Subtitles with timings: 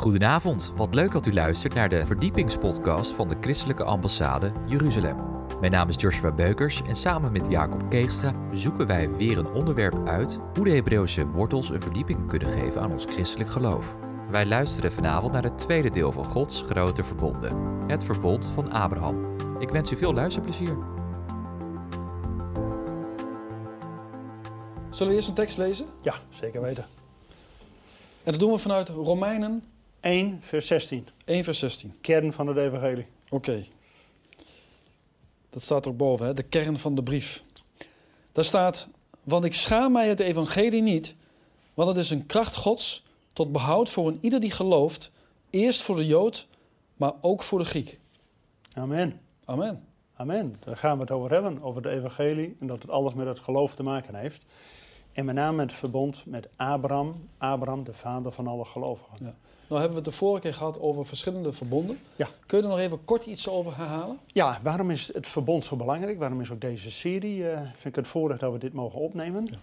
[0.00, 5.16] Goedenavond, wat leuk dat u luistert naar de verdiepingspodcast van de Christelijke Ambassade Jeruzalem.
[5.60, 10.06] Mijn naam is Joshua Beukers en samen met Jacob Keegstra zoeken wij weer een onderwerp
[10.06, 13.94] uit hoe de Hebreeuwse wortels een verdieping kunnen geven aan ons christelijk geloof.
[14.30, 17.56] Wij luisteren vanavond naar het tweede deel van Gods grote verbonden,
[17.86, 19.36] het verbond van Abraham.
[19.58, 20.76] Ik wens u veel luisterplezier.
[24.90, 25.86] Zullen we eerst een tekst lezen?
[26.02, 26.86] Ja, zeker weten.
[28.22, 29.64] En dat doen we vanuit Romeinen
[30.00, 31.08] 1 vers 16.
[31.24, 31.94] 1 vers 16.
[32.00, 33.06] Kern van het evangelie.
[33.28, 33.64] Oké.
[35.50, 36.34] Dat staat er boven, hè?
[36.34, 37.42] de kern van de brief.
[38.32, 38.88] Daar staat,
[39.22, 41.14] want ik schaam mij het evangelie niet,
[41.74, 43.02] want het is een kracht gods
[43.32, 45.10] tot behoud voor een ieder die gelooft,
[45.50, 46.46] eerst voor de Jood,
[46.96, 47.98] maar ook voor de Griek.
[48.76, 49.20] Amen.
[49.44, 49.84] Amen.
[50.16, 50.56] Amen.
[50.64, 53.38] Daar gaan we het over hebben, over het evangelie en dat het alles met het
[53.38, 54.44] geloof te maken heeft.
[55.12, 59.16] En met name het verbond met Abraham, Abraham de vader van alle gelovigen.
[59.20, 59.34] Ja.
[59.70, 61.98] Nou hebben we het de vorige keer gehad over verschillende verbonden.
[62.16, 62.28] Ja.
[62.46, 64.18] Kun je er nog even kort iets over herhalen?
[64.26, 66.18] Ja, waarom is het verbond zo belangrijk?
[66.18, 69.46] Waarom is ook deze serie, eh, vind ik het voordeel dat we dit mogen opnemen?
[69.50, 69.56] Ja.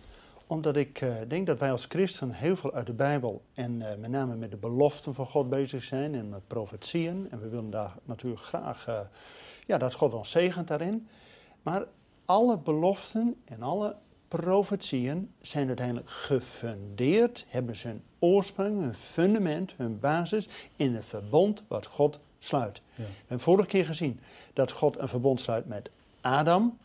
[0.47, 3.97] Omdat ik eh, denk dat wij als christen heel veel uit de Bijbel en eh,
[3.97, 7.27] met name met de beloften van God bezig zijn en met profetieën.
[7.31, 9.05] En we willen daar natuurlijk graag
[9.65, 11.07] ja, dat God ons zegent daarin.
[11.61, 11.85] Maar
[12.25, 13.95] alle beloften en alle
[14.27, 21.63] profetieën zijn uiteindelijk gefundeerd, hebben ze hun oorsprong, hun fundament, hun basis in het verbond
[21.67, 22.81] wat God sluit.
[22.95, 23.03] Ja.
[23.03, 24.19] We hebben vorige keer gezien
[24.53, 25.89] dat God een verbond sluit met
[26.21, 26.77] Adam,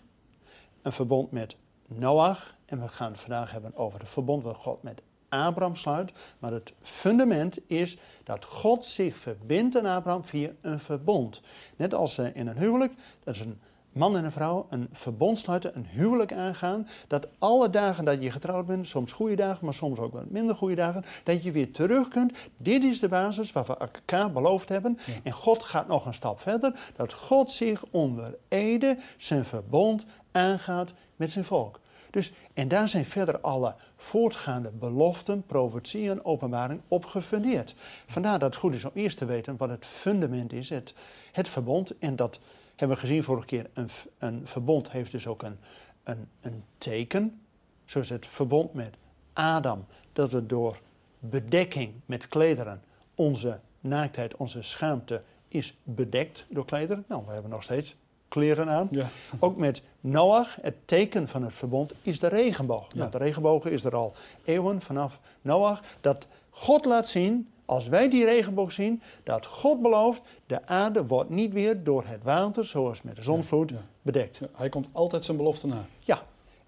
[0.82, 4.82] een verbond met Noach en we gaan het vandaag hebben over het verbond wat God
[4.82, 6.12] met Abraham sluit.
[6.38, 11.40] Maar het fundament is dat God zich verbindt aan Abraham via een verbond.
[11.76, 12.92] Net als eh, in een huwelijk,
[13.24, 13.60] dat is een
[13.92, 16.88] man en een vrouw een verbond sluiten, een huwelijk aangaan.
[17.06, 20.56] Dat alle dagen dat je getrouwd bent, soms goede dagen, maar soms ook wat minder
[20.56, 22.32] goede dagen, dat je weer terug kunt.
[22.56, 24.98] Dit is de basis waar we elkaar beloofd hebben.
[25.06, 25.12] Ja.
[25.22, 30.92] En God gaat nog een stap verder, dat God zich onder ede zijn verbond aangaat
[31.16, 31.80] met zijn volk.
[32.10, 37.74] Dus, en daar zijn verder alle voortgaande beloften, profetieën, openbaring op gefundeerd.
[38.06, 40.94] Vandaar dat het goed is om eerst te weten wat het fundament is, het,
[41.32, 41.98] het verbond.
[41.98, 42.40] En dat
[42.82, 43.70] hebben we gezien vorige keer.
[43.72, 43.88] Een,
[44.18, 45.58] een verbond heeft dus ook een,
[46.02, 47.40] een, een teken.
[47.84, 48.94] Zoals het verbond met
[49.32, 49.84] Adam.
[50.12, 50.80] Dat we door
[51.18, 52.82] bedekking met klederen
[53.14, 57.04] onze naaktheid, onze schaamte is bedekt door klederen.
[57.08, 57.96] Nou, we hebben nog steeds
[58.28, 58.88] kleren aan.
[58.90, 59.08] Ja.
[59.40, 62.86] Ook met Noach, het teken van het verbond, is de regenboog.
[62.92, 62.98] Ja.
[62.98, 64.14] Nou, de regenboog is er al
[64.44, 65.82] eeuwen vanaf Noach.
[66.00, 71.30] Dat God laat zien, als wij die regenboog zien, dat God belooft, de aarde wordt
[71.30, 73.76] niet weer door het water, zoals met de zonvloed, Ja.
[74.02, 74.36] bedekt.
[74.36, 75.84] Ja, Hij komt altijd zijn belofte na.
[76.00, 76.22] Ja,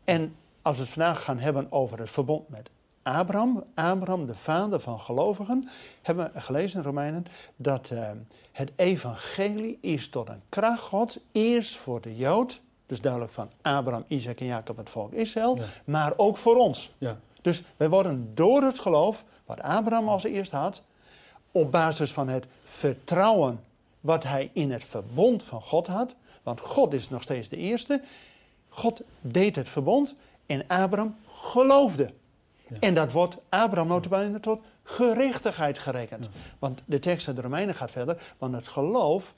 [0.05, 2.71] en als we het vandaag gaan hebben over het verbond met
[3.03, 5.69] Abraham, Abraham de vader van gelovigen,
[6.03, 7.25] hebben we gelezen in Romeinen
[7.57, 8.11] dat eh,
[8.53, 14.05] het evangelie is tot een kracht Gods, eerst voor de Jood, dus duidelijk van Abraham,
[14.09, 16.95] Isaac en Jacob het volk Israël, maar ook voor ons.
[16.99, 17.19] Ja.
[17.43, 20.83] Dus wij worden door het geloof, wat Abraham als eerst had,
[21.55, 23.61] op basis van het vertrouwen
[24.01, 28.03] wat hij in het verbond van God had, want God is nog steeds de eerste.
[28.69, 30.15] God deed het verbond
[30.47, 32.13] en Abraham geloofde.
[32.69, 32.77] Ja.
[32.81, 36.29] En dat wordt Abraham notabene tot gerechtigheid gerekend.
[36.59, 39.35] Want de tekst uit de Romeinen gaat verder, want het geloof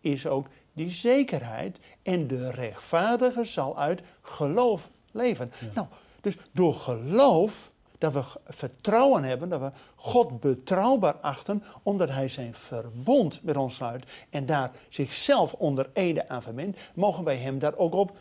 [0.00, 5.52] is ook die zekerheid en de rechtvaardige zal uit geloof leven.
[5.60, 5.66] Ja.
[5.74, 5.86] Nou,
[6.20, 7.72] dus door geloof
[8.02, 13.74] dat we vertrouwen hebben, dat we God betrouwbaar achten, omdat Hij zijn verbond met ons
[13.74, 18.16] sluit en daar zichzelf onder ede aan verbindt, mogen wij Hem daar ook op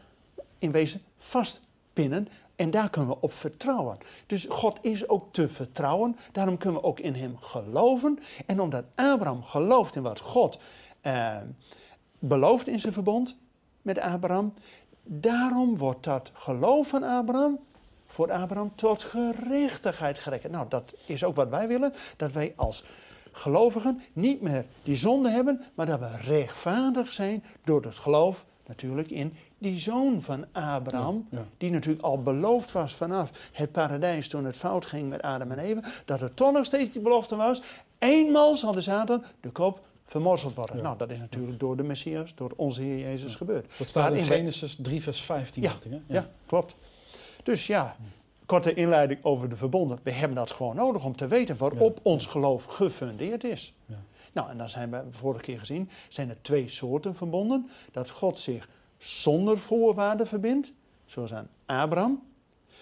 [0.60, 2.28] in wezen vastpinnen.
[2.56, 3.98] En daar kunnen we op vertrouwen.
[4.26, 6.18] Dus God is ook te vertrouwen.
[6.32, 8.20] Daarom kunnen we ook in Hem geloven.
[8.46, 10.60] En omdat Abraham gelooft in wat God
[11.02, 11.38] eh,
[12.20, 13.36] belooft in zijn verbond
[13.82, 14.54] met Abraham,
[15.04, 17.60] daarom wordt dat geloof van Abraham
[18.12, 20.52] voor Abraham tot gerechtigheid gerekend.
[20.52, 22.84] Nou, dat is ook wat wij willen, dat wij als
[23.32, 29.10] gelovigen niet meer die zonde hebben, maar dat we rechtvaardig zijn door het geloof natuurlijk
[29.10, 31.46] in die zoon van Abraham, Ja, ja.
[31.58, 35.60] die natuurlijk al beloofd was vanaf het paradijs toen het fout ging met Adam en
[35.60, 37.62] Eva, dat er toch nog steeds die belofte was,
[38.00, 40.76] eenmaal zal de Satan de kop vermorzeld worden.
[40.76, 40.82] Ja.
[40.82, 43.72] Nou, dat is natuurlijk door de Messias, door onze Heer Jezus gebeurd.
[43.78, 45.92] Dat staat in Waarin Genesis 3 vers 15, Ja, dacht ik.
[45.92, 46.00] Hè?
[46.08, 46.76] ja, klopt.
[47.44, 47.96] Dus ja,
[48.46, 50.00] korte inleiding over de verbonden.
[50.04, 52.02] We hebben dat gewoon nodig om te weten waarop Ja.
[52.04, 53.74] ons geloof gefundeerd is.
[53.86, 53.96] Ja.
[54.34, 57.70] Nou, en dan zijn we vorige keer gezien, zijn er twee soorten verbonden.
[57.92, 60.72] Dat God zich zonder voorwaarden verbindt,
[61.06, 62.22] zoals aan Abraham.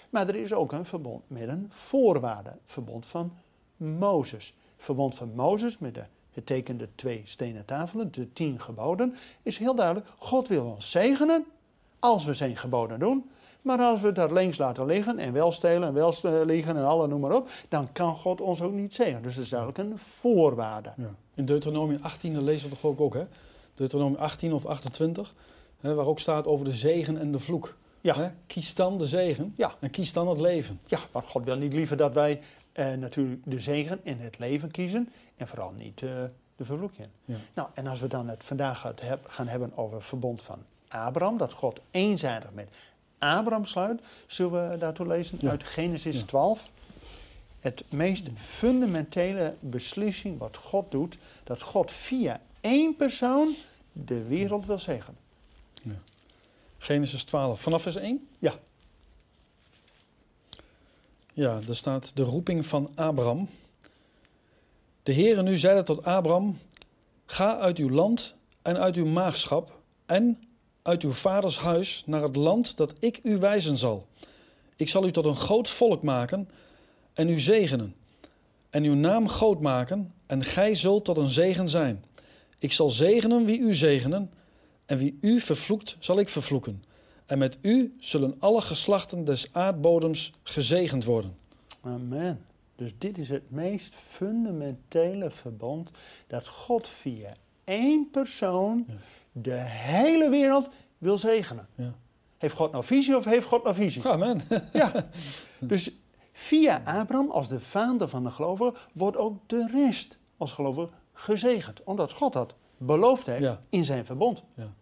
[0.10, 3.34] Maar er is ook een verbond met een voorwaarde, verbond van
[3.78, 4.54] Mozes.
[4.78, 10.08] verbond van Mozes met de getekende twee stenen tafelen, de tien geboden, is heel duidelijk,
[10.18, 11.46] God wil ons zegenen
[12.00, 13.30] als we zijn geboden doen.
[13.62, 16.14] Maar als we dat links laten liggen en wel stelen en wel
[16.46, 19.22] liegen en alle noem maar op, dan kan God ons ook niet zegenen.
[19.22, 20.94] Dus dat is eigenlijk een voorwaarde.
[20.98, 21.14] Ja.
[21.34, 23.26] In Deuteronomium 18, dat lezen we toch ook, ook hè?
[23.76, 25.34] Deuteronomium 18 of 28,
[25.80, 27.76] hè, waar ook staat over de zegen en de vloek.
[28.02, 28.16] Ja.
[28.16, 28.30] Hè?
[28.48, 29.74] Kies dan de zegen Ja.
[29.80, 30.80] en kies dan het leven.
[30.86, 32.42] Ja, maar God wil niet liever dat wij
[32.72, 36.10] eh, natuurlijk de zegen in het leven kiezen en vooral niet eh,
[36.56, 37.08] de vervloeking.
[37.26, 37.36] Ja.
[37.54, 38.94] Nou, en als we dan het vandaag
[39.28, 42.70] gaan hebben over het verbond van Abraham, dat God eenzijdig met
[43.20, 45.50] Abraham sluit, zullen we daartoe lezen Ja.
[45.50, 46.26] uit Genesis Ja.
[46.26, 46.72] 12.
[47.60, 53.56] Het meest fundamentele beslissing wat God doet, dat God via één persoon
[53.92, 55.18] de wereld wil zegenen.
[56.78, 58.28] Genesis 12, vanaf vers 1?
[58.40, 58.54] Ja.
[61.34, 63.50] Ja, daar staat de roeping van Abraham.
[65.04, 66.60] De Heere nu zeide tot Abraham,
[67.26, 70.44] ga uit uw land en uit uw maagschap en
[70.90, 74.08] uit uw vaders huis naar het land dat ik u wijzen zal.
[74.76, 76.50] Ik zal u tot een groot volk maken
[77.14, 77.96] en u zegenen
[78.70, 82.04] en uw naam groot maken en gij zult tot een zegen zijn.
[82.60, 84.32] Ik zal zegenen wie u zegenen
[84.86, 86.84] en wie u vervloekt zal ik vervloeken.
[87.26, 91.38] En met u zullen alle geslachten des aardbodems gezegend worden.
[91.82, 92.46] Amen.
[92.76, 95.90] Dus dit is het meest fundamentele verbond
[96.28, 97.34] dat God via
[97.64, 98.94] één persoon Ja.
[99.32, 101.68] De hele wereld wil zegenen.
[101.76, 101.94] Ja.
[102.38, 104.08] Heeft God nou visie of heeft God nou visie?
[104.08, 104.42] Amen.
[104.74, 104.92] Ja.
[105.60, 105.92] Dus
[106.32, 111.84] via Abraham als de vader van de gelovigen wordt ook de rest als gelovige gezegend.
[111.84, 113.62] Omdat God dat beloofd heeft Ja.
[113.70, 114.44] in zijn verbond.
[114.56, 114.74] Ja.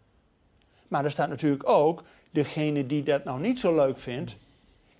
[0.87, 4.37] Maar er staat natuurlijk ook degene die dat nou niet zo leuk vindt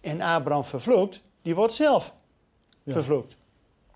[0.02, 2.14] en Abraham vervloekt, die wordt zelf
[2.84, 2.92] Ja.
[2.94, 3.36] vervloekt.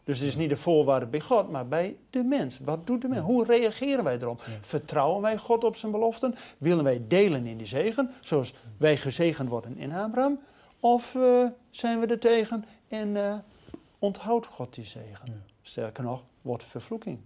[0.04, 2.60] Dus het is niet de voorwaarde bij God, maar bij de mens.
[2.60, 3.26] Wat doet de mens?
[3.26, 4.42] Hoe reageren wij erop?
[4.62, 6.36] Vertrouwen wij God op zijn beloften?
[6.58, 10.40] Willen wij delen in die zegen, zoals wij gezegend worden in Abraham?
[10.80, 13.36] Of eh, zijn we er tegen en eh,
[14.00, 15.44] onthoudt God die zegen?
[15.62, 17.20] Sterker nog, wordt vervloeking.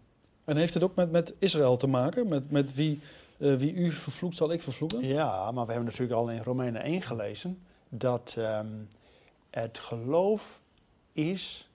[0.44, 2.28] En heeft het ook met, met Israël te maken?
[2.28, 3.00] Met, met wie,
[3.38, 5.08] eh, wie u vervloekt, zal ik vervloeken?
[5.08, 8.68] Ja, maar we hebben natuurlijk al in Romeinen 1 gelezen dat ehm,
[9.50, 10.62] het geloof
[11.14, 11.70] is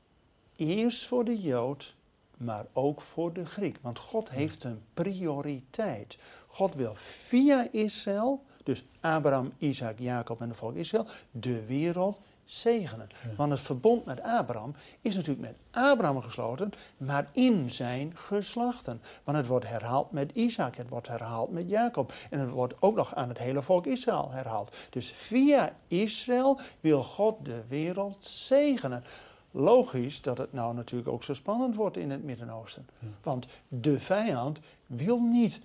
[0.60, 1.94] eerst voor de Jood,
[2.36, 3.78] maar ook voor de Griek.
[3.80, 6.18] Want God heeft een prioriteit.
[6.46, 13.08] God wil via Israël, dus Abraham, Isaac, Jacob en de volk Israël, de wereld zegenen.
[13.10, 13.30] Ja.
[13.36, 19.02] Want het verbond met Abraham is natuurlijk met Abraham gesloten, maar in zijn geslachten.
[19.24, 22.12] Want het wordt herhaald met Isaac, het wordt herhaald met Jacob.
[22.30, 24.76] En het wordt ook nog aan het hele volk Israël herhaald.
[24.90, 29.04] Dus via Israël wil God de wereld zegenen.
[29.50, 32.88] Logisch dat het nou natuurlijk ook zo spannend wordt in het Midden-Oosten.
[33.22, 35.60] Want de vijand wil niet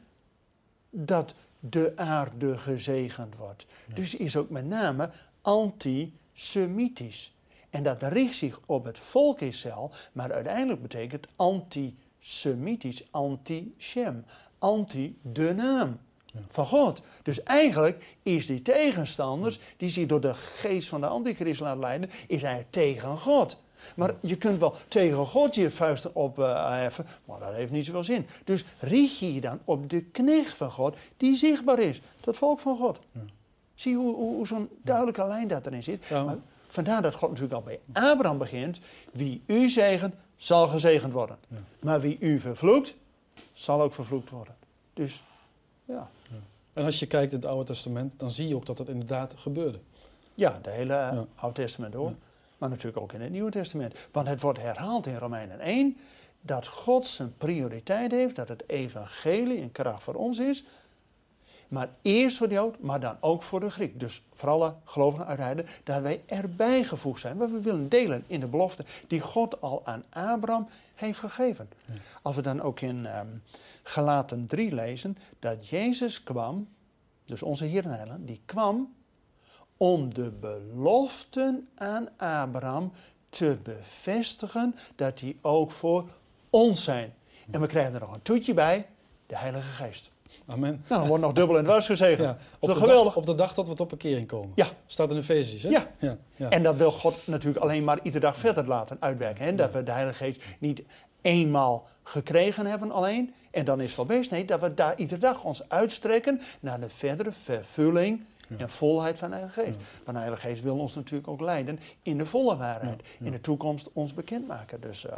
[0.90, 3.66] dat de aarde gezegend wordt.
[3.94, 5.10] Dus is ook met name
[5.42, 7.34] antisemitisch.
[7.70, 14.26] En dat richt zich op het volk Israël, maar uiteindelijk betekent antisemitisch, anti-Shem,
[14.60, 16.00] anti de naam
[16.34, 16.42] Ja.
[16.50, 17.02] van God.
[17.24, 22.10] Dus eigenlijk is die tegenstanders, die zich door de geest van de antichrist laten leiden,
[22.28, 23.58] is hij tegen God.
[23.96, 28.28] Maar je kunt wel tegen God je vuisten opheffen, maar dat heeft niet zoveel zin.
[28.44, 32.60] Dus richt je je dan op de knecht van God, die zichtbaar is, dat volk
[32.60, 33.00] van God.
[33.12, 33.22] Ja.
[33.76, 36.06] Zie hoe, hoe, hoe zo'n duidelijke lijn dat erin zit?
[36.06, 36.24] Ja.
[36.24, 36.38] Maar
[36.68, 38.80] vandaar dat God natuurlijk al bij Abraham begint.
[39.12, 41.38] Wie u zegent, zal gezegend worden.
[41.48, 41.58] Ja.
[41.80, 42.96] Maar wie u vervloekt,
[43.54, 44.56] zal ook vervloekt worden.
[44.94, 45.24] Dus
[45.86, 46.10] ja,
[46.74, 49.34] En als je kijkt in het Oude Testament, dan zie je ook dat dat inderdaad
[49.38, 49.80] gebeurde.
[50.34, 51.26] ja de hele.
[51.36, 52.14] Oude Testament door.
[52.58, 53.96] Maar natuurlijk ook in het Nieuwe Testament.
[54.12, 55.98] Want het wordt herhaald in Romeinen 1
[56.42, 60.66] dat God zijn prioriteit heeft, dat het evangelie een kracht voor ons is.
[61.68, 64.00] Maar eerst voor de Jood, maar dan ook voor de Griek.
[64.00, 67.38] Dus voor alle gelovigen uit Heiden, dat wij erbij gevoegd zijn.
[67.38, 71.70] Maar we willen delen in de belofte die God al aan Abraham heeft gegeven.
[72.22, 73.28] Als we dan ook in ehm
[73.84, 76.68] Galaten 3 lezen, dat Jezus kwam,
[77.26, 78.94] dus onze Heer en Heiland, die kwam
[79.78, 82.92] om de beloften aan Abraham
[83.30, 86.10] te bevestigen dat die ook voor
[86.50, 87.14] ons zijn.
[87.52, 88.86] En we krijgen er nog een toetje bij,
[89.28, 90.12] de Heilige Geest.
[90.46, 90.84] Amen.
[90.88, 92.20] Nou, dan wordt nog dubbel en dwars gezegend.
[92.20, 93.04] Ja, op, toch de geweldig?
[93.06, 94.52] dag, op de dag dat we tot bekering komen.
[94.56, 94.68] Ja.
[94.86, 95.70] Staat in Efesiërs, hè?
[95.70, 95.88] Ja.
[96.00, 96.50] ja, ja.
[96.50, 99.46] En dat wil God natuurlijk alleen maar iedere dag verder laten uitwerken.
[99.46, 99.56] Hè?
[99.56, 100.82] Dat we de Heilige Geest niet
[101.22, 104.32] eenmaal gekregen hebben alleen en dan is het wel best.
[104.32, 108.58] Nee, dat we daar iedere dag ons uitstrekken naar de verdere vervulling Ja.
[108.58, 109.78] En volheid van de Heilige Geest.
[109.78, 109.84] Ja.
[110.04, 113.02] Want de Heilige Geest wil ons natuurlijk ook leiden in de volle waarheid.
[113.20, 113.26] Ja.
[113.26, 114.82] In de toekomst ons bekendmaken.
[114.82, 115.18] Dus eh,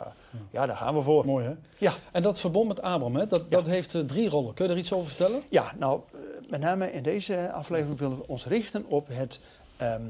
[0.52, 1.26] ja, daar gaan we voor.
[1.26, 1.54] Mooi hè?
[1.78, 1.94] Ja.
[2.12, 4.54] En dat verbond met Abraham, hè, dat, dat heeft eh, drie rollen.
[4.54, 5.42] Kun je er iets over vertellen?
[5.50, 6.20] Ja, nou, eh,
[6.50, 9.40] met name in deze aflevering willen we ons richten op het,
[9.78, 10.02] ehm,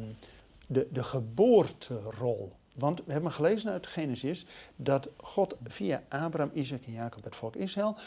[0.67, 2.51] de, de geboorterol.
[2.73, 4.45] Want we hebben gelezen uit Genesis
[4.75, 7.97] dat God via Abraham, Isaac en Jacob het volk Israël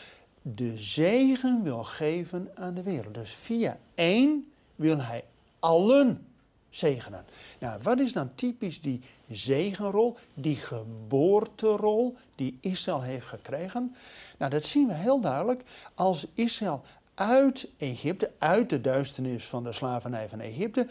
[0.42, 3.14] de zegen wil geven aan de wereld.
[3.14, 5.24] Dus via één wil hij
[5.58, 6.26] allen
[6.70, 7.24] zegenen.
[7.58, 13.96] Nou, wat is dan typisch die zegenrol, die geboorterol die Israël heeft gekregen?
[14.38, 15.62] Nou, dat zien we heel duidelijk
[15.94, 16.82] als Israël
[17.14, 20.86] uit Egypte, uit de duisternis van de slavernij van Egypte,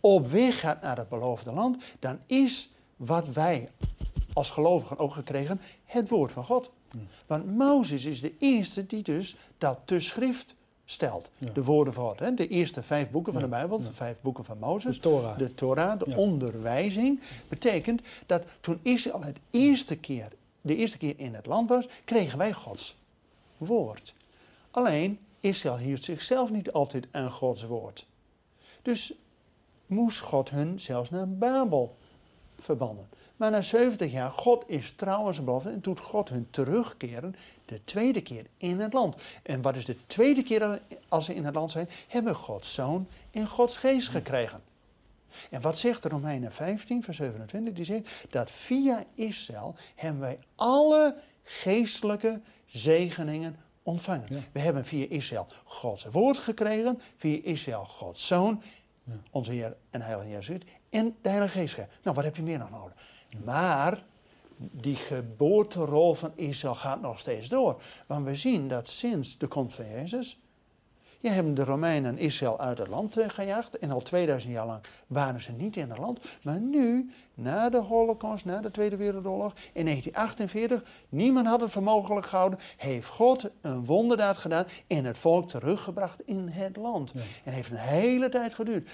[0.00, 3.70] op weg gaat naar het beloofde land, dan is wat wij
[4.32, 6.70] als gelovigen ook gekregen, het woord van God.
[7.26, 10.54] Want Mozes is de eerste die dus dat te schrift
[10.92, 11.30] stelt.
[11.38, 11.52] Ja.
[11.52, 12.18] De woorden van God.
[12.18, 12.34] Hè?
[12.34, 14.94] De eerste vijf boeken van de Bijbel, de vijf boeken van Mozes.
[14.94, 15.38] De Torah.
[15.38, 16.16] De Torah, de Ja.
[16.16, 20.28] onderwijzing, betekent dat toen Israël het eerste keer,
[20.60, 22.96] de eerste keer in het land was, kregen wij Gods
[23.56, 24.14] woord.
[24.70, 28.06] Alleen, Israël hield zichzelf niet altijd aan Gods woord.
[28.82, 29.12] Dus
[29.86, 31.96] moest God hun zelfs naar Babel
[33.36, 37.34] Maar na 70 jaar, God is trouw aan zijn belofte en doet God hun terugkeren
[37.64, 39.16] de tweede keer in het land.
[39.42, 41.88] En wat is de tweede keer als ze in het land zijn?
[42.08, 44.60] Hebben Gods zoon en Gods geest gekregen.
[45.50, 47.74] En wat zegt de Romeinen 15, vers 27?
[47.74, 54.26] Die zegt dat via Israël hebben wij alle geestelijke zegeningen ontvangen.
[54.28, 54.38] Ja.
[54.52, 58.62] We hebben via Israël Gods woord gekregen, via Israël Gods zoon,
[59.04, 59.12] Ja.
[59.30, 60.58] onze Heer en Heilige Jezus
[60.92, 61.76] en de Heilige Geest.
[61.76, 62.94] Nou, wat heb je meer nog nodig?
[63.44, 64.04] Maar
[64.58, 67.82] die geboorterol van Israël gaat nog steeds door.
[68.06, 70.40] Want we zien dat sinds de komst van Jezus,
[71.20, 73.78] je hebben de Romeinen Israël uit het land eh, gejaagd.
[73.78, 76.20] En al 2000 jaar lang waren ze niet in het land.
[76.42, 81.82] Maar nu, na de Holocaust, na de Tweede Wereldoorlog, in 1948, niemand had het voor
[81.82, 87.12] mogelijk gehouden, heeft God een wonderdaad gedaan en het volk teruggebracht in het land.
[87.14, 87.20] Ja.
[87.44, 88.88] En heeft een hele tijd geduurd.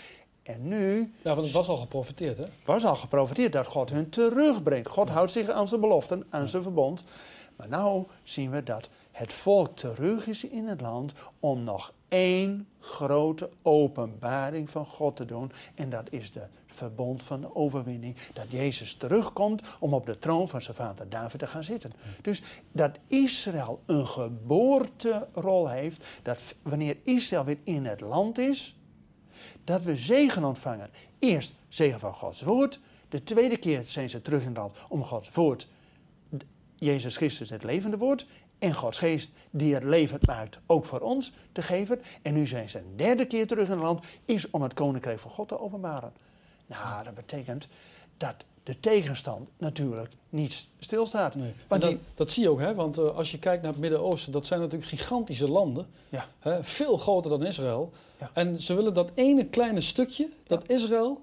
[0.49, 2.45] En nu Ja, want het was al geprofiteerd hè?
[2.65, 4.89] was al geprofiteerd dat God hun terugbrengt.
[4.89, 7.05] God houdt zich aan zijn beloften, aan zijn verbond.
[7.57, 12.69] Maar nu zien we dat het volk terug is in het land om nog één
[12.81, 15.53] grote openbaring van God te doen.
[15.75, 18.17] En dat is de verbond van de overwinning.
[18.33, 21.93] Dat Jezus terugkomt om op de troon van zijn vader David te gaan zitten.
[22.23, 26.05] Dus dat Israël een geboorterol heeft.
[26.23, 28.78] Dat wanneer Israël weer in het land is,
[29.69, 30.91] dat we zegen ontvangen.
[31.19, 32.81] Eerst zegen van Gods woord.
[33.09, 35.69] De tweede keer zijn ze terug in het land om Gods woord,
[36.75, 38.27] Jezus Christus het levende woord,
[38.59, 42.03] en Gods geest die het levend maakt, ook voor ons te geven.
[42.23, 45.19] En nu zijn ze een derde keer terug in het land, is om het koninkrijk
[45.19, 46.13] van God te openbaren.
[46.67, 47.69] Nou, dat betekent
[48.17, 48.35] dat
[48.69, 51.35] de tegenstand natuurlijk niet stilstaat.
[51.35, 51.53] Nee.
[51.69, 52.75] Want dat, die- dat zie je ook, hè?
[52.75, 55.87] want eh, als je kijkt naar het Midden-Oosten, dat zijn natuurlijk gigantische landen.
[56.09, 56.27] Ja.
[56.39, 56.65] Hè?
[56.65, 57.93] Veel groter dan Israël.
[58.21, 58.31] Ja.
[58.35, 61.23] En ze willen dat ene kleine stukje, dat Israël,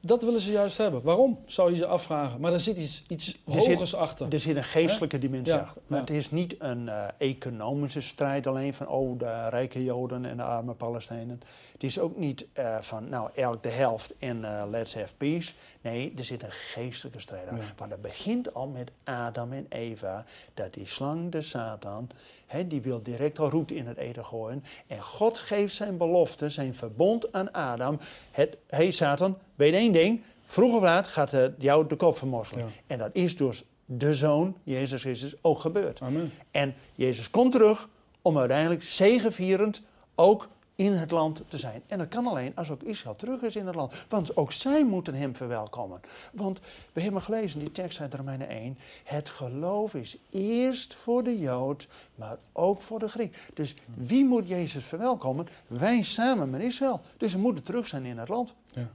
[0.00, 1.02] dat willen ze juist hebben.
[1.02, 2.40] Waarom, zou je ze afvragen.
[2.40, 4.32] Maar er zit iets, iets Er zit- hogers achter.
[4.32, 5.82] Er zit een geestelijke dimensie achter.
[5.86, 10.36] Maar het is niet een eh, economische strijd alleen van oh, de rijke Joden en
[10.36, 11.40] de arme Palestijnen.
[11.82, 15.52] Het is ook niet eh, van nou elk de helft en eh, let's have peace.
[15.80, 17.56] Nee, er zit een geestelijke strijd aan.
[17.56, 17.62] Ja.
[17.76, 20.24] Want dat begint al met Adam en Eva.
[20.54, 22.10] Dat die slang, de Satan,
[22.46, 24.64] hè, die wil direct al roet in het eten gooien.
[24.86, 27.98] En God geeft zijn belofte, zijn verbond aan Adam.
[28.30, 30.22] Het, hey Satan, weet één ding.
[30.44, 32.64] Vroeg of laat gaat het jou de kop vermorzelen.
[32.64, 32.72] Ja.
[32.86, 36.00] En dat is door de Zoon, Jezus Christus, ook gebeurd.
[36.00, 36.32] Amen.
[36.50, 37.88] En Jezus komt terug
[38.22, 39.82] om uiteindelijk zegevierend
[40.14, 41.82] ook in het land te zijn.
[41.86, 43.94] En dat kan alleen als ook Israël terug is in het land.
[44.08, 46.00] Want ook zij moeten hem verwelkomen.
[46.32, 46.60] Want
[46.92, 48.78] we hebben gelezen, die tekst uit Romeinen 1.
[49.04, 53.36] Het geloof is eerst voor de Jood, maar ook voor de Griek.
[53.54, 55.48] Dus wie moet Jezus verwelkomen?
[55.66, 57.00] Wij samen met Israël.
[57.16, 58.54] Dus we moeten terug zijn in het land.
[58.70, 58.90] Ja.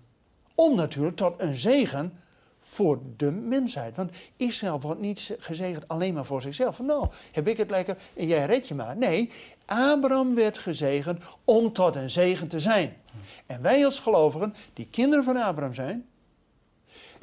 [0.56, 2.14] Om natuurlijk tot een zegen
[2.70, 3.96] voor de mensheid.
[3.96, 6.76] Want Israël wordt niet gezegend alleen maar voor zichzelf.
[6.76, 8.98] Van, nou, heb ik het lekker en jij red je maar.
[8.98, 9.32] Nee,
[9.66, 12.98] Abraham werd gezegend om tot een zegen te zijn.
[13.46, 16.06] En wij als gelovigen, die kinderen van Abraham zijn,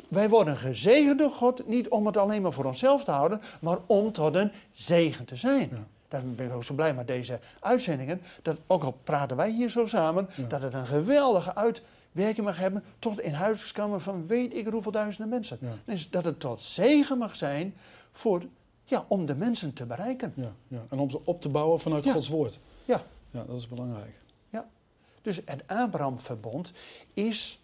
[0.08, 3.78] wij worden gezegend door God, niet om het alleen maar voor onszelf te houden, maar
[3.86, 5.86] om tot een zegen te zijn.
[6.14, 8.20] Daarom ben ik ook zo blij met deze uitzendingen.
[8.42, 10.46] Dat ook al praten wij hier zo samen, Ja.
[10.46, 15.28] dat het een geweldige uitwerking mag hebben tot in huiskamer van weet ik hoeveel duizenden
[15.28, 15.58] mensen.
[15.60, 15.68] Ja.
[15.84, 17.74] Dus dat het tot zegen mag zijn
[18.12, 18.42] voor,
[18.84, 20.32] ja, om de mensen te bereiken.
[20.36, 20.84] Ja, ja.
[20.90, 22.12] En om ze op te bouwen vanuit Ja.
[22.12, 22.58] Gods woord.
[22.84, 23.02] Ja.
[23.30, 24.22] Ja, dat is belangrijk.
[25.22, 26.72] Dus het Abraham-verbond
[27.14, 27.62] is,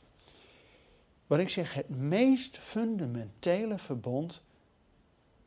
[1.26, 4.40] wat ik zeg, het meest fundamentele verbond.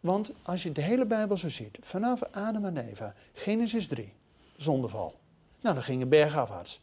[0.03, 4.13] Want als je de hele Bijbel zo ziet, vanaf Adam en Eva, Genesis 3,
[4.55, 5.13] zondeval.
[5.61, 6.81] Nou, dan gingen bergafwaarts.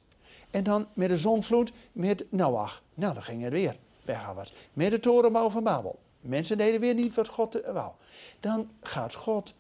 [0.50, 2.83] En dan met de zonvloed met Noach.
[2.95, 4.53] Nou, dan ging het weer bergafwaarts.
[4.73, 5.99] Met de torenbouw van Babel.
[6.21, 7.93] Mensen deden weer niet wat God eh, wou.
[8.41, 9.55] Dan gaat God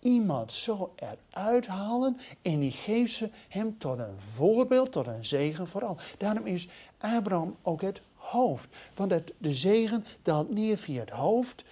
[0.00, 5.66] iemand zo eruit halen en die geeft ze hem tot een voorbeeld, tot een zegen
[5.66, 5.96] vooral.
[6.18, 6.68] Daarom is
[6.98, 8.68] Abraham ook het hoofd.
[8.94, 11.64] Want het, de zegen daalt neer via het hoofd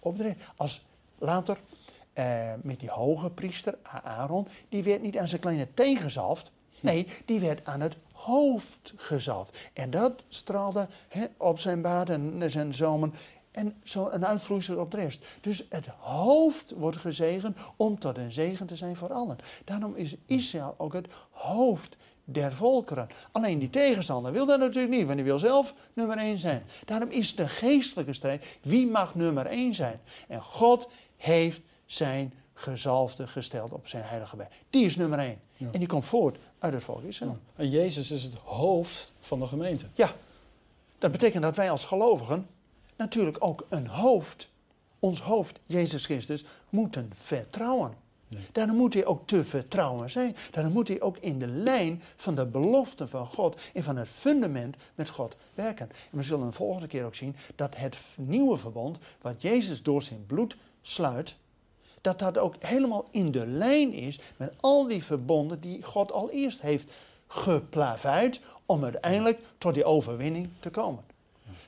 [0.00, 0.86] op de Als
[1.18, 1.58] later
[2.12, 6.50] eh, met die hoge priester Aaron, die werd niet aan zijn kleine teen gezalfd.
[6.80, 9.70] Nee, die werd aan het hoofd gezalfd.
[9.72, 10.88] En dat straalde
[11.36, 13.14] op zijn baard en zijn zomen
[13.50, 15.24] en zo een uitvloeisel op de rest.
[15.40, 19.38] Dus het hoofd wordt gezegend om tot een zegen te zijn voor allen.
[19.64, 21.96] Daarom is Israël ook het hoofd
[22.34, 23.08] der volkeren.
[23.32, 26.62] Alleen die tegenstander wil dat natuurlijk niet, want die wil zelf nummer één zijn.
[26.84, 30.00] Daarom is de geestelijke strijd, wie mag nummer één zijn?
[30.28, 34.48] En God heeft zijn gezalfde gesteld op zijn heilige bij.
[34.70, 35.40] Die is nummer één.
[35.58, 37.38] En die komt voort uit het volk Israël.
[37.56, 39.86] En Jezus is het hoofd van de gemeente.
[39.94, 40.14] Ja,
[40.98, 42.46] dat betekent dat wij als gelovigen
[42.96, 44.48] natuurlijk ook een hoofd,
[44.98, 47.94] ons hoofd, Jezus Christus, moeten vertrouwen.
[48.52, 50.36] Daarom moet hij ook te vertrouwen zijn.
[50.50, 54.08] Daarom moet hij ook in de lijn van de belofte van God en van het
[54.08, 55.90] fundament met God werken.
[56.10, 60.02] En we zullen een volgende keer ook zien dat het nieuwe verbond, wat Jezus door
[60.02, 61.36] zijn bloed sluit,
[62.00, 66.30] dat dat ook helemaal in de lijn is met al die verbonden die God al
[66.30, 66.92] eerst heeft
[67.26, 71.04] geplaveid om uiteindelijk tot die overwinning te komen.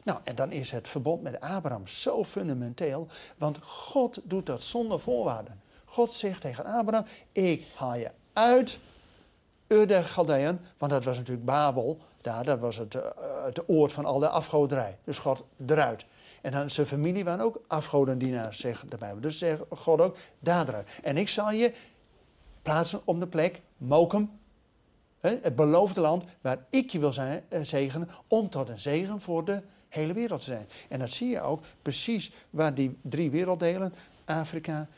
[0.03, 5.01] Nou, en dan is het verbond met Abraham zo fundamenteel, want God doet dat zonder
[5.01, 5.62] voorwaarden.
[5.93, 8.79] God zegt tegen Abraham, ik haal je uit
[9.67, 10.13] Ur der
[10.79, 13.03] want dat was natuurlijk Babel, daar, dat was het, uh,
[13.45, 14.99] het oord van al de afgoderij.
[15.05, 16.05] Dus God eruit.
[16.41, 19.21] En dan zijn familie waren ook afgodendienaars, zegt de Bijbel.
[19.21, 20.99] Dus zegt God ook, daar eruit.
[21.03, 21.73] En ik zal je
[22.63, 24.31] plaatsen op de plek, Mokum,
[25.21, 29.45] het beloofde land, waar ik je wil zijn, eh, zegenen, om tot een zegen voor
[29.45, 30.69] de hele wereld te zijn.
[30.89, 34.89] En dat zie je ook precies waar die drie werelddelen, Afrika,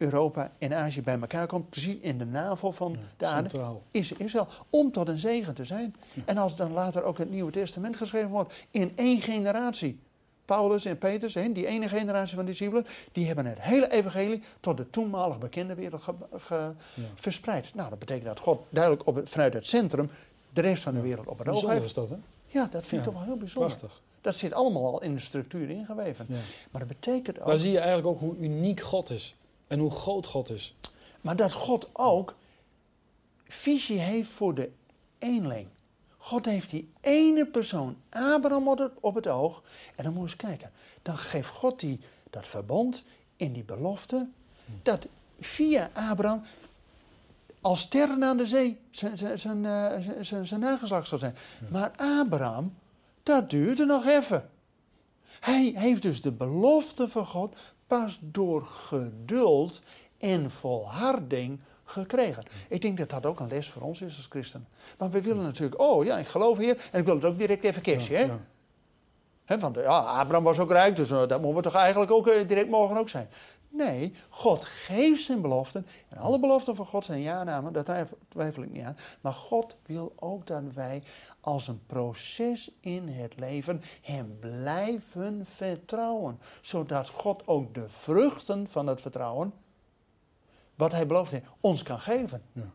[0.00, 3.58] Europa en Azië bij elkaar komt, precies in de navel van de aarde,
[3.90, 5.94] is Israël, om tot een zegen te zijn.
[6.24, 9.98] En als dan later ook het Nieuwe Testament geschreven wordt, in één generatie.
[10.44, 14.90] Paulus en Petrus, die ene generatie van discipelen, die hebben het hele evangelie tot de
[14.90, 16.04] toenmalig bekende wereld
[17.14, 17.74] verspreid.
[17.74, 20.10] Nou, dat betekent dat God duidelijk op vanuit het centrum
[20.52, 21.84] de rest van de wereld op het oog heeft.
[21.84, 22.16] is dat, hè?
[22.46, 23.76] Ja, dat vind ik toch wel heel bijzonder.
[23.76, 24.00] Prachtig.
[24.20, 26.26] Dat zit allemaal al in de structuur ingeweven.
[26.70, 27.46] Maar dat betekent ook...
[27.46, 29.36] Daar zie je eigenlijk ook hoe uniek God is.
[29.70, 30.74] En hoe groot God is.
[31.20, 32.34] Maar dat God ook
[33.44, 34.70] visie heeft voor de
[35.18, 35.68] eenling.
[36.16, 39.62] God heeft die ene persoon, Abraham, op het oog.
[39.96, 40.72] En dan moet je eens kijken.
[41.02, 43.02] Dan geeft God die, dat verbond
[43.36, 44.28] in die belofte.
[44.82, 45.06] Dat
[45.40, 46.42] via Abraham
[47.60, 49.38] als sterren aan de zee zijn, zijn,
[50.24, 51.36] zijn, zijn nageslacht zal zijn.
[51.70, 52.74] Maar Abraham
[53.22, 54.50] dat duurde nog even.
[55.40, 57.56] Hij heeft dus de belofte van God
[57.90, 59.80] pas door geduld
[60.18, 62.42] en volharding gekregen.
[62.68, 64.66] Ik denk dat dat ook een les voor ons is als christen.
[64.98, 67.64] Want we willen natuurlijk, oh ja, ik geloof hier en ik wil het ook direct
[67.64, 68.16] even cashen.
[68.16, 69.54] Hè?
[69.54, 69.58] Ja.
[69.58, 72.34] want ja, Abraham was ook rijk, dus uh, dat moeten we toch eigenlijk ook uh,
[72.46, 73.28] direct mogen ook zijn.
[73.68, 75.86] Nee, God geeft zijn beloften.
[76.08, 78.96] En alle beloften van God zijn ja-namen, daar twijfel ik niet aan.
[79.20, 81.02] Maar God wil ook dat wij
[81.40, 86.38] als een proces in het leven Hem blijven vertrouwen.
[86.62, 89.52] Zodat God ook de vruchten van het vertrouwen,
[90.74, 92.42] wat Hij beloofd heeft, ons kan geven.
[92.52, 92.70] Ja.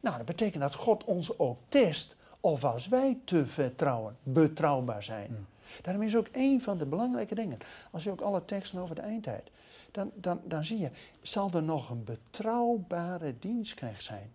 [0.00, 5.30] Nou, dat betekent dat God ons ook test of als wij te vertrouwen, betrouwbaar zijn.
[5.30, 5.56] Ja.
[5.82, 7.58] Daarom is ook een van de belangrijke dingen,
[7.90, 9.50] als je ook alle teksten over de eindtijd,
[9.90, 10.90] dan, dan, dan zie je,
[11.20, 14.32] zal er nog een betrouwbare dienstknecht zijn?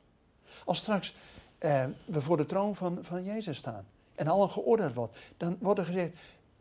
[0.65, 1.15] Als straks
[1.63, 5.79] eh, we voor de troon van, van Jezus staan en allen geoordeeld wordt, dan wordt
[5.79, 6.11] er gezegd,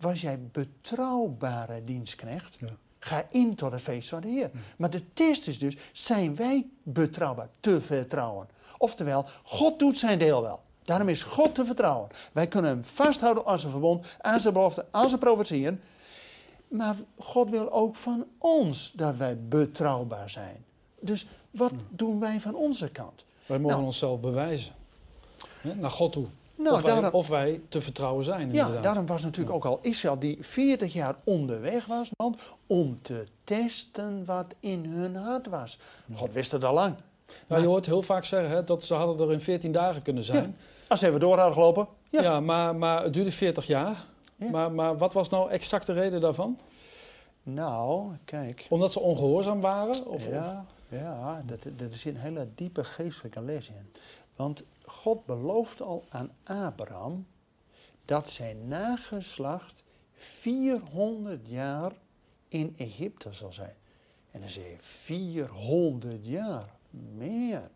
[0.00, 2.56] was jij betrouwbare dienstknecht?
[2.58, 2.66] Ja.
[2.98, 4.50] Ga in tot het feest van de Heer.
[4.76, 8.48] Maar de test is dus, zijn wij betrouwbaar, te vertrouwen?
[8.78, 10.60] Oftewel, God doet zijn deel wel.
[10.84, 12.08] Daarom is God te vertrouwen.
[12.32, 15.80] Wij kunnen hem vasthouden aan zijn verbond, aan zijn belofte, aan zijn profetieën.
[16.68, 20.64] Maar God wil ook van ons dat wij betrouwbaar zijn.
[21.00, 23.24] Dus wat doen wij van onze kant?
[23.46, 24.74] Wij mogen nou, onszelf bewijzen.
[25.62, 26.26] Naar God toe.
[26.56, 28.52] Nou, of, wij, of, wij, te vertrouwen zijn.
[28.52, 32.10] Ja, daarom was natuurlijk ook al Israël die 40 jaar onderweg was
[32.66, 35.78] om te testen wat in hun hart was.
[36.14, 36.94] God wist het al lang.
[37.46, 40.22] Nou, je hoort heel vaak zeggen hè, dat ze hadden er in 14 dagen kunnen
[40.22, 40.56] zijn.
[40.88, 41.86] Als ze even door hadden gelopen.
[42.10, 42.40] Ja, Ja.
[42.40, 44.04] maar, maar het duurde 40 jaar.
[44.36, 44.50] Ja.
[44.50, 46.58] Maar, maar wat was nou exact de reden daarvan?
[47.42, 48.66] Nou, kijk.
[48.68, 50.06] Omdat ze ongehoorzaam waren?
[50.06, 53.92] Of, of- ja, ja dat, dat, er zit een hele diepe geestelijke les in.
[54.36, 57.26] Want God belooft al aan Abraham
[58.04, 61.92] dat zijn nageslacht 400 jaar
[62.48, 63.74] in Egypte zal zijn.
[64.30, 66.74] En dan zeg je 400 jaar,
[67.14, 67.70] meer.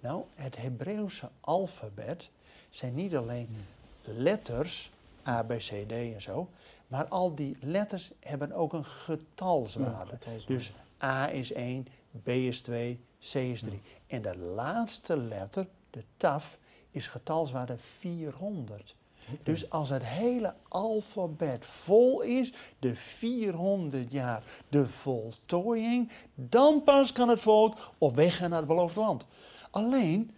[0.00, 2.30] Nou, het Hebreeuwse alfabet
[2.70, 3.48] zijn niet alleen
[4.02, 4.90] letters,
[5.26, 6.48] A, B, C, D en zo,
[6.86, 10.10] maar al die letters hebben ook een getalswaarde.
[10.10, 10.54] Ja, getalswaarde.
[10.54, 11.86] Dus A is 1,
[12.22, 13.80] B is 2, C is 3.
[14.06, 16.58] En de laatste letter, de taf,
[16.90, 18.94] is getalswaarde 400.
[19.42, 27.28] Dus als het hele alfabet vol is, de 400 jaar, de voltooiing, dan pas kan
[27.28, 29.26] het volk op weg gaan naar het beloofde land.
[29.70, 30.30] Alleen,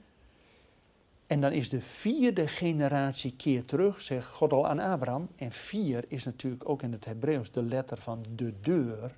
[1.26, 5.28] en dan is de vierde generatie keer terug, zegt God al aan Abraham.
[5.36, 9.16] En vier is natuurlijk ook in het Hebreeuws de letter van de deur.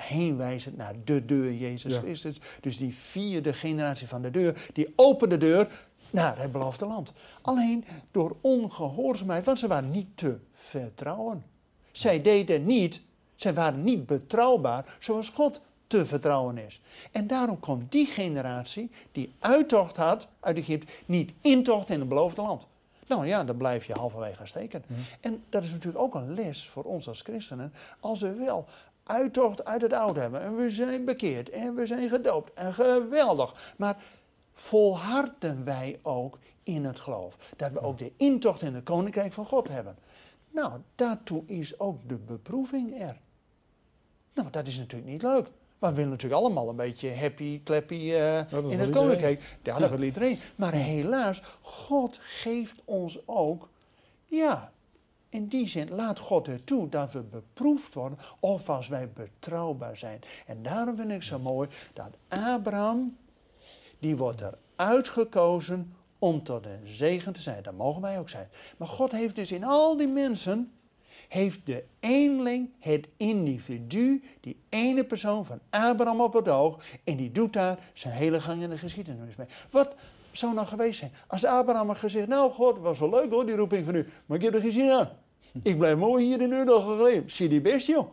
[0.00, 2.00] Heenwijzend naar de deur Jezus Ja.
[2.00, 2.40] Christus.
[2.60, 7.12] Dus die vierde generatie van de deur, die opent de deur naar het beloofde land.
[7.40, 11.44] Alleen door ongehoorzaamheid, want ze waren niet te vertrouwen.
[11.92, 13.00] Zij deden niet,
[13.36, 16.80] zij waren niet betrouwbaar zoals God te vertrouwen is.
[17.12, 22.42] En daarom kon die generatie die uittocht had uit Egypte niet intocht in het beloofde
[22.42, 22.66] land.
[23.06, 24.84] Nou ja, dan blijf je halverwege steken.
[25.20, 27.72] En dat is natuurlijk ook een les voor ons als christenen.
[28.00, 28.64] Als we wel
[29.08, 33.74] uittocht uit het oude hebben en we zijn bekeerd en we zijn gedoopt en geweldig.
[33.76, 33.96] Maar
[34.52, 37.36] volharden wij ook in het geloof.
[37.56, 39.96] Dat we ook de intocht in het koninkrijk van God hebben.
[40.50, 43.20] Nou, daartoe is ook de beproeving er.
[44.34, 45.46] Nou, dat is natuurlijk niet leuk.
[45.78, 49.56] Maar we willen natuurlijk allemaal een beetje happy, clappy eh, in het koninkrijk.
[49.62, 50.38] Ja, dat wil iedereen.
[50.56, 53.68] Maar helaas, God geeft ons ook,
[54.24, 54.72] ja,
[55.28, 59.96] in die zin laat God er toe dat we beproefd worden of als wij betrouwbaar
[59.96, 60.20] zijn.
[60.46, 63.16] En daarom vind ik zo mooi dat Abraham,
[63.98, 67.62] die wordt er uitgekozen om tot een zegen te zijn.
[67.62, 68.48] Dat mogen wij ook zijn.
[68.76, 70.72] Maar God heeft dus in al die mensen,
[71.28, 76.84] heeft de eenling, het individu, die ene persoon van Abraham op het oog.
[77.04, 79.46] En die doet daar zijn hele gang in de geschiedenis mee.
[79.70, 79.94] Wat
[80.38, 83.46] zou nou geweest zijn als Abraham had gezegd, nou God, het was wel leuk hoor,
[83.46, 84.08] die roeping van u.
[84.26, 85.08] Maar ik heb er geen zin aan.
[85.62, 87.30] Ik blijf mooi hier in Uurdal gelegen.
[87.30, 88.06] Zie die best, joh.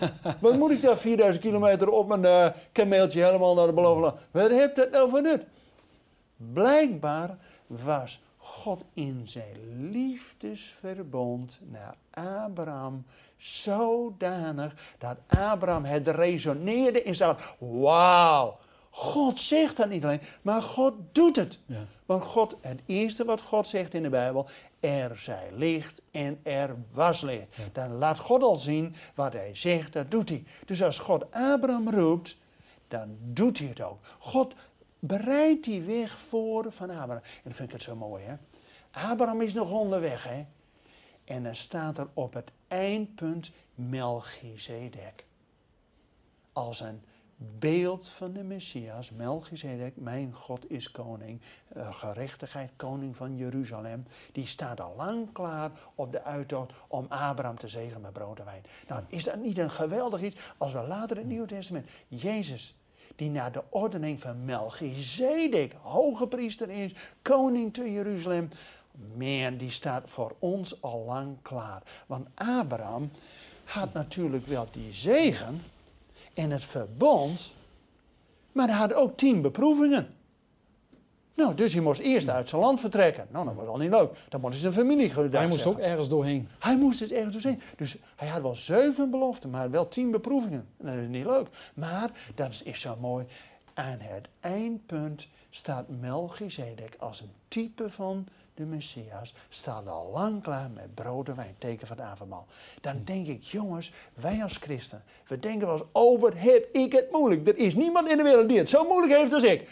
[0.40, 4.20] Wat moet ik daar 4000 kilometer op mijn eh, kameeltje helemaal naar de beloofde land?
[4.30, 5.44] Wat heeft dat nou voor nut?
[6.36, 11.94] Blijkbaar was God in zijn liefdesverbond naar
[12.44, 13.04] Abraham
[13.36, 17.36] zodanig dat Abraham het resoneerde in zijn.
[17.58, 18.58] Wauw,
[18.94, 21.58] God zegt dat niet alleen, maar God doet het.
[21.66, 21.84] Ja.
[22.06, 24.48] Want God, het eerste wat God zegt in de Bijbel,
[24.80, 27.56] er zij licht en er was licht.
[27.72, 30.44] Dan laat God al zien wat hij zegt, dat doet hij.
[30.66, 32.36] Dus als God Abraham roept,
[32.88, 33.98] dan doet hij het ook.
[34.18, 34.54] God
[34.98, 37.22] bereidt die weg voor van Abraham.
[37.22, 38.34] En dan vind ik het zo mooi, hè.
[38.90, 40.46] Abraham is nog onderweg, hè.
[41.24, 45.24] En dan staat er op het eindpunt Melchizedek.
[46.52, 47.02] Als een
[47.58, 54.06] beeld van de Messias, Melchizedek, mijn God is koning, eh, gerechtigheid, koning van Jeruzalem.
[54.32, 58.44] Die staat al lang klaar op de uittocht om Abraham te zegenen met brood en
[58.44, 58.62] wijn.
[58.88, 62.74] Nou, is dat niet een geweldig iets als we later in het Nieuwe Testament Jezus
[63.16, 68.48] die naar de ordening van Melchizedek hoge priester is, koning te Jeruzalem.
[69.14, 71.82] Man, die staat voor ons al lang klaar.
[72.06, 73.10] Want Abraham
[73.64, 75.62] had natuurlijk wel die zegen
[76.34, 77.52] en het verbond,
[78.52, 80.14] maar hij had ook tien beproevingen.
[81.34, 83.26] Nou, dus hij moest eerst uit zijn land vertrekken.
[83.30, 84.10] Nou, dat was al niet leuk.
[84.28, 85.82] Dan moest hij zijn familie gedag Hij moest zeggen.
[85.82, 86.48] ook ergens doorheen.
[86.58, 87.62] Hij moest het ergens door zijn.
[87.76, 90.66] Dus hij had wel zeven beloften, maar wel tien beproevingen.
[90.78, 91.46] En dat is niet leuk.
[91.74, 93.26] Maar, dat is, is zo mooi,
[93.74, 98.26] aan het eindpunt staat Melchizedek als een type van
[98.62, 99.34] de Messias.
[99.48, 102.46] Staat al lang klaar met brood en wijn, teken van het avondmaal.
[102.80, 106.92] Dan denk ik, jongens, wij als christen, we denken wel eens, oh wat heb ik
[106.92, 107.48] het moeilijk.
[107.48, 109.68] Er is niemand in de wereld die het zo moeilijk heeft als ik.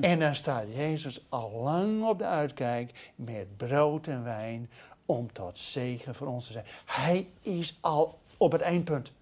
[0.00, 4.70] En dan staat Jezus al lang op de uitkijk met brood en wijn
[5.06, 6.64] om tot zegen voor ons te zijn.
[6.84, 9.12] Hij is al op het eindpunt.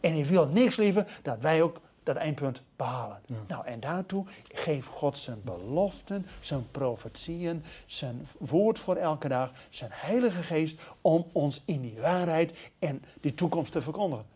[0.00, 3.20] En hij wil niks liever dat wij ook dat eindpunt behalen.
[3.46, 9.90] Nou, en daartoe geeft God zijn beloften, zijn profetieën, zijn woord voor elke dag, zijn
[9.92, 14.26] heilige geest om ons in die waarheid en die toekomst te verkondigen.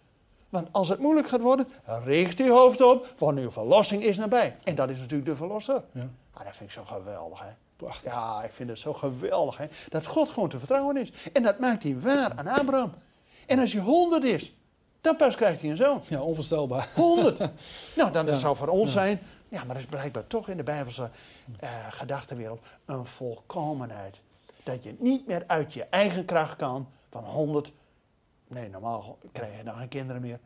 [0.49, 1.69] Want als het moeilijk gaat worden,
[2.05, 4.57] richt uw hoofd op, want uw verlossing is nabij.
[4.65, 5.83] En dat is natuurlijk de verlosser.
[5.93, 6.09] Ja.
[6.33, 7.51] Ah, dat vind ik zo geweldig, hè.
[7.77, 8.13] Prachtig.
[8.13, 9.67] Ja, ik vind het zo geweldig, hè?
[9.89, 11.13] Dat God gewoon te vertrouwen is.
[11.33, 12.93] En dat maakt hij waar aan Abraham.
[13.47, 14.55] En als hij honderd is,
[15.01, 16.01] dan pas krijgt hij een zoon.
[16.09, 16.89] Ja, onvoorstelbaar.
[16.95, 17.39] 100.
[17.97, 18.35] nou, dan Ja.
[18.35, 19.01] zou voor ons Ja.
[19.01, 21.11] zijn, ja, maar dat is blijkbaar toch in de Bijbelse
[21.61, 24.21] eh, gedachtenwereld een volkomenheid.
[24.63, 27.73] Dat je niet meer uit je eigen kracht kan van 100.
[28.49, 30.39] Nee, normaal krijg je dan geen kinderen meer.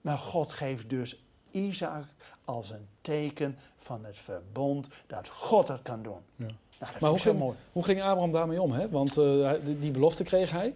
[0.00, 2.04] Maar God geeft dus Isaac
[2.44, 6.18] als een teken van het verbond dat God het kan doen.
[6.36, 6.46] Ja.
[6.78, 7.56] Nou, dat Maar hoe ging, mooi.
[7.72, 8.72] hoe ging Abraham daarmee om?
[8.72, 8.88] Hè?
[8.88, 10.74] Want eh, die belofte kreeg hij.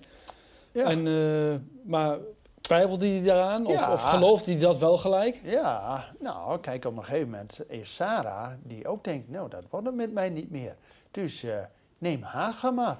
[0.72, 0.84] Ja.
[0.84, 1.54] En, eh,
[1.90, 2.18] maar
[2.64, 3.66] twijfelde hij daaraan?
[3.66, 3.92] Of, Ja.
[3.92, 5.40] of geloofde hij dat wel gelijk?
[5.42, 9.86] Ja, nou, kijk, op een gegeven moment is Sarah die ook denkt, nou, dat wordt
[9.86, 10.76] het met mij niet meer.
[11.10, 11.56] Dus eh,
[11.98, 12.98] neem Hagar maar.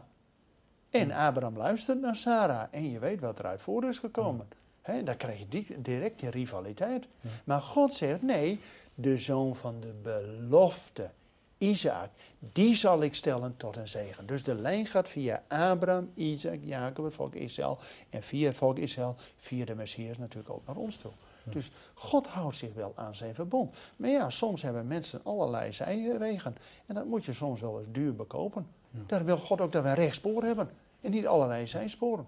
[0.91, 4.49] En Abraham luistert naar Sarah en je weet wat eruit voor is gekomen.
[4.83, 7.07] Hè, dan krijg je die, direct die rivaliteit.
[7.45, 8.61] Maar God zegt, nee,
[8.95, 11.11] de zoon van de belofte,
[11.59, 14.27] Isaac, die zal ik stellen tot een zegen.
[14.27, 17.79] Dus de lijn gaat via Abraham, Isaac, Jacob, het volk Israël.
[18.11, 21.13] En via het volk Israël, via de Messias natuurlijk ook naar ons toe.
[21.45, 23.75] Dus God houdt zich wel aan zijn verbond.
[23.97, 26.57] Maar ja, soms hebben mensen allerlei zijwegen.
[26.87, 28.67] En dat moet je soms wel eens duur bekopen.
[28.91, 29.01] Ja.
[29.07, 30.71] Daar wil God ook dat we een rechtspoor hebben.
[31.01, 32.27] En niet allerlei zijsporen.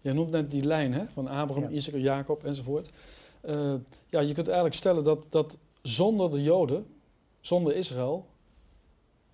[0.00, 1.04] Je noemt net die lijn hè?
[1.12, 1.76] van Abraham, Ja.
[1.76, 2.90] Isaac, Jacob enzovoort.
[3.40, 3.74] Eh,
[4.06, 6.86] ja, je kunt eigenlijk stellen dat, dat zonder de Joden,
[7.40, 8.26] zonder Israël,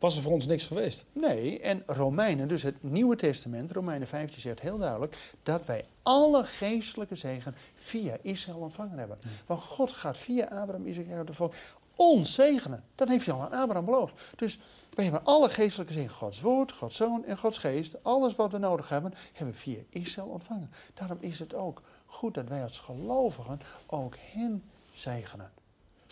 [0.02, 1.04] was er voor ons niks geweest.
[1.12, 6.44] Nee, en Romeinen, dus het Nieuwe Testament, Romeinen 15 zegt heel duidelijk dat wij alle
[6.44, 9.18] geestelijke zegen via Israël ontvangen hebben.
[9.20, 9.28] Ja.
[9.46, 11.54] Want God gaat via Abraham, Isaac en de volk
[11.96, 12.84] ons zegenen.
[12.94, 14.14] Dat heeft hij al aan Abraham beloofd.
[14.36, 14.58] Dus
[14.94, 18.58] wij hebben alle geestelijke zegen, Gods woord, Gods zoon en Gods geest, alles wat we
[18.58, 20.70] nodig hebben, hebben we via Israël ontvangen.
[20.94, 24.62] Daarom is het ook goed dat wij als gelovigen ook hen
[24.92, 25.50] zegenen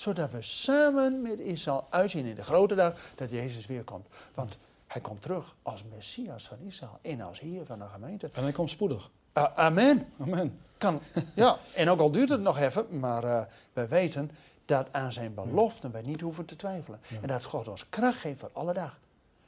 [0.00, 4.06] zodat we samen met Israël uitzien in de grote dag dat Jezus weer komt.
[4.34, 8.30] Want hij komt terug als Messias van Israël en als Heer van de gemeente.
[8.32, 9.10] En hij komt spoedig.
[9.32, 10.06] Amen.
[10.20, 10.58] Amen.
[10.78, 11.00] Kan,
[11.34, 14.30] ja, en ook al duurt het nog even, maar eh wij weten
[14.64, 17.00] dat aan zijn beloften wij niet hoeven te twijfelen.
[17.08, 17.16] Ja.
[17.20, 18.98] En dat God ons kracht geeft voor alle dag.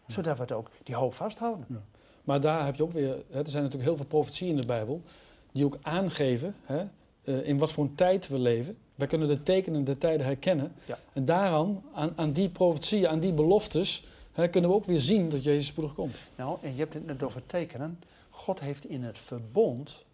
[0.06, 1.84] Zodat we het ook die hoop vasthouden.
[2.24, 4.66] Maar daar heb je ook weer, hè, er zijn natuurlijk heel veel profetieën in de
[4.66, 5.02] Bijbel,
[5.52, 6.84] die ook aangeven hè,
[7.24, 8.78] eh, in wat voor een tijd we leven.
[9.02, 10.72] Wij kunnen de tekenen der tijden herkennen.
[10.84, 10.98] Ja.
[11.12, 15.28] En daaraan, aan, aan die profetieën, aan die beloftes, hè, kunnen we ook weer zien
[15.28, 16.14] dat Jezus spoedig komt.
[16.36, 18.00] Nou, en je hebt het net over tekenen.
[18.30, 20.04] God heeft in het verbond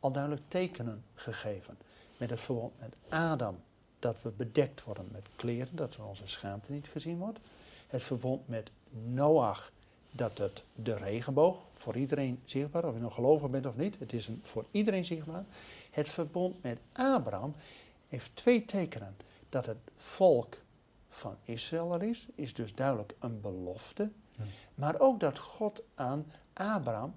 [0.00, 1.76] al duidelijk tekenen gegeven.
[2.16, 3.56] Met het verbond met Adam,
[3.98, 7.38] dat we bedekt worden met kleren, dat onze schaamte niet gezien wordt.
[7.86, 9.72] Het verbond met Noach,
[10.10, 14.12] dat het de regenboog, voor iedereen zichtbaar, of je nog gelovig bent of niet, het
[14.12, 15.44] is een, voor iedereen zichtbaar.
[15.90, 17.54] Het verbond met Abraham
[18.12, 19.16] heeft twee tekenen.
[19.48, 20.56] Dat het volk
[21.08, 24.10] van Israël er is, is dus duidelijk een belofte.
[24.36, 24.44] Ja.
[24.74, 27.14] Maar ook dat God aan Abraham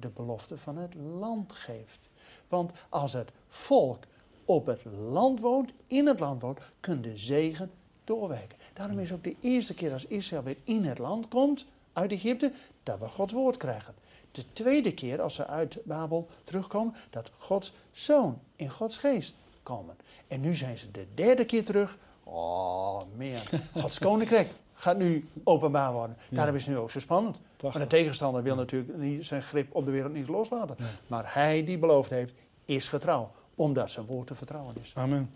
[0.00, 2.08] de belofte van het land geeft.
[2.48, 4.04] Want als het volk
[4.44, 7.70] op het land woont, in het land woont, kun de zegen
[8.04, 8.58] doorwerken.
[8.72, 12.52] Daarom is ook de eerste keer als Israël weer in het land komt, uit Egypte,
[12.82, 13.94] dat we Gods woord krijgen.
[14.30, 19.34] De tweede keer als ze uit Babel terugkomen, dat Gods zoon in Gods geest
[19.66, 19.96] komen.
[20.28, 21.98] En nu zijn ze de derde keer terug.
[22.24, 26.16] Oh man, Gods koninkrijk gaat nu openbaar worden.
[26.28, 26.36] Ja.
[26.36, 27.36] Daarom is het nu ook zo spannend.
[27.62, 30.76] Maar de tegenstander wil natuurlijk niet zijn grip op de wereld niet loslaten.
[30.78, 30.84] Ja.
[31.06, 32.32] Maar hij die beloofd heeft,
[32.64, 33.30] is getrouw.
[33.54, 34.92] Omdat zijn woord te vertrouwen is.
[34.94, 35.30] Amen.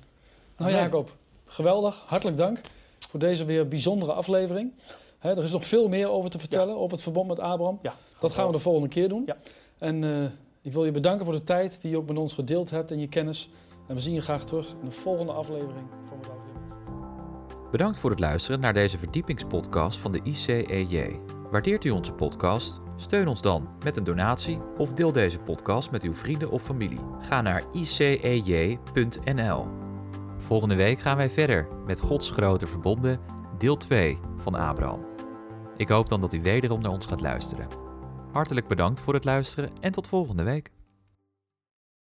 [0.56, 0.82] Nou Amen.
[0.82, 2.04] Jacob, geweldig.
[2.06, 2.60] Hartelijk dank
[3.08, 4.72] voor deze weer bijzondere aflevering.
[5.20, 7.78] Er is nog veel meer over te vertellen, over het verbond met Abraham.
[7.82, 9.22] Ja, Dat gaan we de volgende keer doen.
[9.26, 9.36] Ja.
[9.78, 10.30] En eh,
[10.62, 13.00] ik wil je bedanken voor de tijd die je ook met ons gedeeld hebt en
[13.00, 13.48] je kennis.
[13.90, 17.70] En we zien je graag terug in de volgende aflevering van Without Limits.
[17.70, 21.20] Bedankt voor het luisteren naar deze verdiepingspodcast van de ICEJ.
[21.50, 22.80] Waardeert u onze podcast?
[22.96, 26.98] Steun ons dan met een donatie of deel deze podcast met uw vrienden of familie.
[27.20, 29.66] Ga naar icej.nl.
[30.38, 33.20] Volgende week gaan wij verder met Gods grote verbonden,
[33.58, 35.00] deel 2 van Abraham.
[35.76, 37.66] Ik hoop dan dat u wederom naar ons gaat luisteren.
[38.32, 40.70] Hartelijk bedankt voor het luisteren en tot volgende week.